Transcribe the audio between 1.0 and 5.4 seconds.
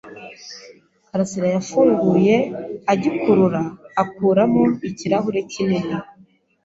Karasirayafunguye igikurura akuramo ikirahure